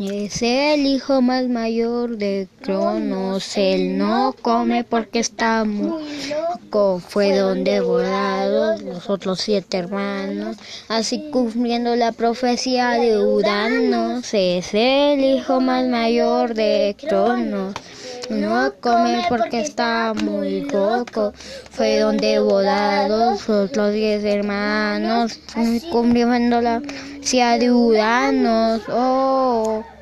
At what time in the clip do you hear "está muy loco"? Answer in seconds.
5.20-6.98, 19.60-21.32